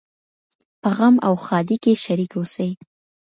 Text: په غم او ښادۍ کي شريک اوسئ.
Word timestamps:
په 0.81 0.89
غم 0.97 1.15
او 1.27 1.33
ښادۍ 1.45 1.77
کي 1.83 1.93
شريک 2.05 2.31
اوسئ. 2.37 2.69